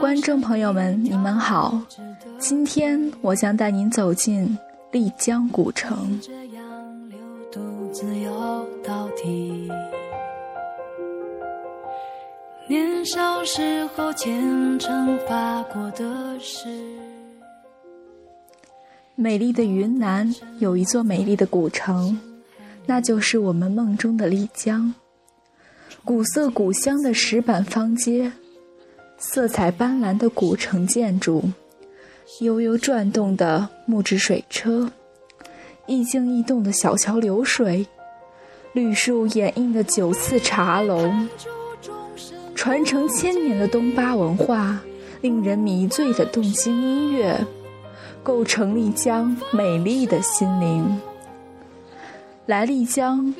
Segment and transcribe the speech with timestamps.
[0.00, 1.78] 观众朋友们，你们好，
[2.38, 4.56] 今天我将带您走进
[4.90, 6.18] 丽江古城。
[12.66, 16.68] 年少时候虔诚发过的誓。
[19.14, 22.18] 美丽的云南有一座美丽的古城，
[22.86, 24.94] 那就是我们梦中的丽江。
[26.04, 28.32] 古色古香的石板方街，
[29.24, 31.44] 色彩斑斓的古城建筑，
[32.40, 34.90] 悠悠转动的木质水车，
[35.86, 37.86] 一静一动的小桥流水，
[38.72, 41.08] 绿树掩映的九次茶楼，
[42.56, 44.80] 传承千年的东巴文化，
[45.20, 47.46] 令人迷醉的动心音乐。
[48.24, 51.00] 构成丽江美丽的心灵。
[52.46, 53.32] 来丽江，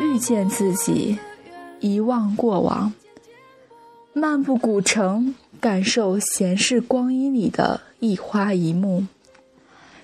[0.00, 1.16] 遇见自己，
[1.78, 2.92] 遗忘过往，
[4.12, 9.06] 漫步古城，感受闲适光阴里的一花一木，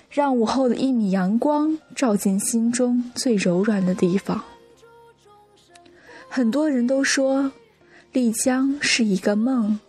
[0.09, 4.43] 让午后的一米阳光照进心中最柔软的地方。
[6.27, 7.51] 很多人都说，
[8.11, 9.79] 丽江是一个梦。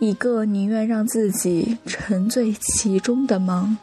[0.00, 3.78] 一个宁愿让自己沉醉其中的梦。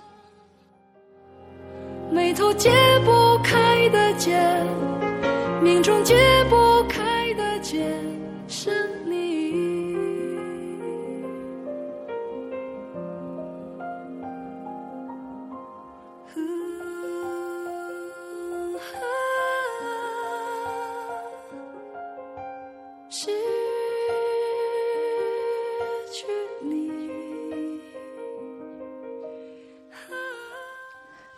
[2.12, 2.70] 眉头解
[3.06, 4.38] 不开的结，
[5.64, 6.16] 命中解
[6.50, 7.90] 不开的结，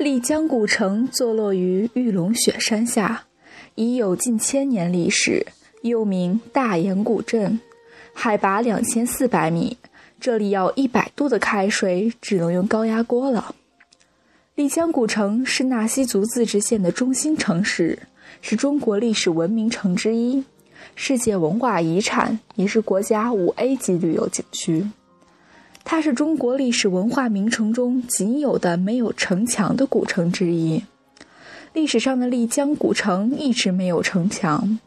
[0.04, 3.24] 丽江古城坐落于玉龙雪山下，
[3.76, 5.48] 已有近千年历史，
[5.82, 7.58] 又名大研古镇，
[8.14, 9.78] 海拔两千四百米。
[10.20, 13.56] 这里要一百度的开水，只能用高压锅了。
[14.56, 17.98] 丽江古城是纳西族自治县的中心城市，
[18.42, 20.44] 是中国历史文明城之一，
[20.96, 24.86] 世界文化遗产，也是国家五 A 级旅游景区。
[25.86, 30.84] 它是中国历史文化名城中仅有的没有城墙的古城之一。
[31.74, 34.80] 历史上的丽江古城一直没有城墙，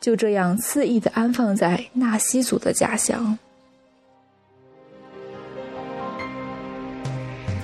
[0.00, 3.38] 就这样肆意地安放在纳西族的家乡。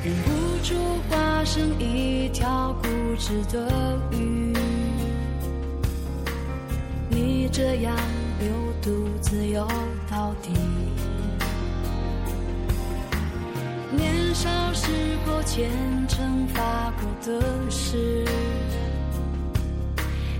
[0.05, 0.31] 忍不
[0.65, 0.75] 住
[1.09, 2.89] 化身一条固
[3.19, 4.53] 执的鱼，
[7.11, 7.95] 你这样
[8.41, 8.49] 流
[8.83, 9.67] 独自游
[10.11, 10.51] 到底。
[14.33, 14.89] 年少时
[15.27, 15.69] 候虔
[16.09, 18.25] 诚发过的誓，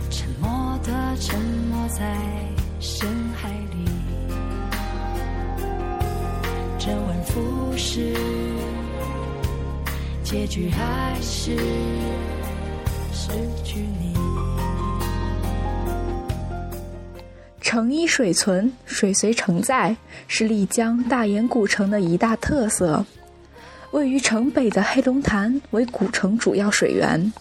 [0.09, 2.17] 沉默的沉没在
[2.81, 3.85] 深海里，
[6.79, 8.17] 周而复始，
[10.25, 11.55] 结局还是
[13.13, 13.29] 失
[13.63, 14.15] 去你。
[17.61, 19.95] 城依水存，水随城在，
[20.29, 23.05] 是丽江大研古城的一大特色。
[23.93, 27.33] 位于城北的黑龙潭为古城主要水源，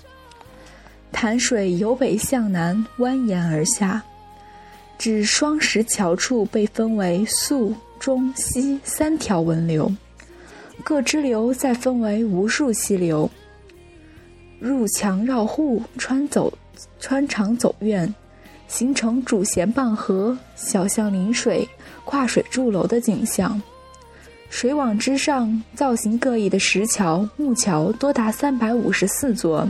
[1.11, 4.03] 潭水由北向南蜿蜒而下，
[4.97, 9.89] 至双石桥处被分为宿、中、西三条文流，
[10.83, 13.31] 各支流再分为无数溪流，
[14.59, 16.53] 入墙绕户，穿走
[16.99, 18.13] 穿肠走院，
[18.67, 21.65] 形成主弦傍河、小巷临水、
[22.03, 23.59] 跨水筑楼的景象。
[24.51, 29.67] 水网之上，造型各异的石桥、木桥多达三百五十四座，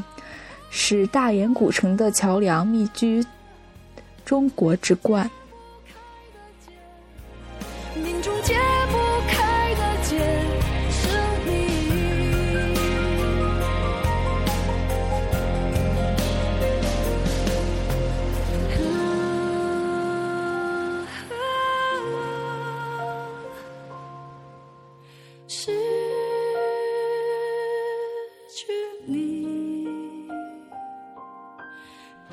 [0.71, 3.23] 使大研古城的桥梁密居
[4.25, 5.29] 中国之冠。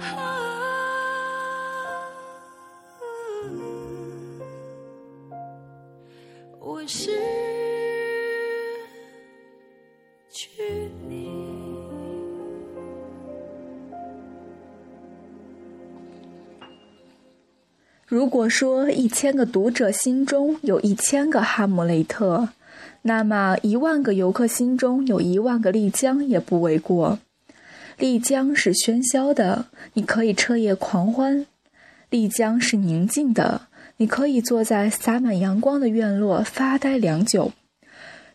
[0.01, 0.35] 啊！
[6.61, 7.11] 我失
[10.31, 11.29] 去你。
[18.07, 22.49] 如果说一千个读者心中有一千个哈姆雷特，
[23.03, 27.19] 那么一万个游客心中有一万个丽江也不为过。
[27.99, 31.47] 丽江是喧嚣的，你可以彻夜狂欢；
[32.11, 33.63] 丽江是宁静的。
[33.97, 37.51] 你可以坐在洒满阳光的院落发呆良久。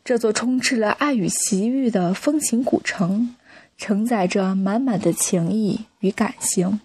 [0.04, 3.33] 这座充斥了爱与奇遇的风情古城，
[3.77, 6.81] 承载着满满的情谊与感性。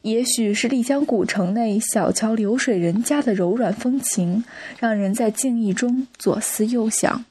[0.00, 4.44] 也许是丽江古城内小桥流水人家的柔软风情，
[4.78, 7.26] 让人在静谧中左思右想；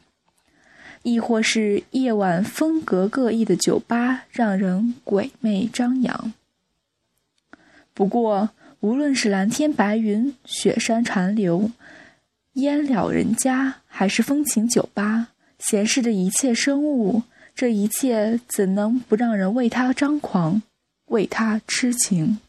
[1.04, 6.34] 亦或是夜晚风格各异的酒吧，让人鬼魅张扬。
[7.94, 11.72] 不过，无论是蓝天白云、雪山传流、
[12.54, 15.28] 烟了人家，还是风情酒吧，
[15.60, 17.24] 闲适的一切生物，
[17.54, 20.62] 这一切怎能不让人为他张狂，
[21.08, 22.40] 为他痴情？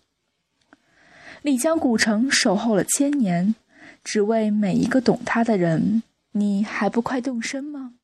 [1.43, 3.55] 丽江古城守候了千年，
[4.03, 6.03] 只为每一个懂它的人。
[6.33, 7.95] 你还不快动身吗？